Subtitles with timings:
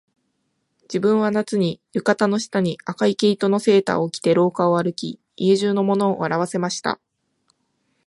[0.85, 6.99] 自分は夏に、浴衣の下に赤い毛糸のセーターを着て廊下を歩き、家中の者を笑わせました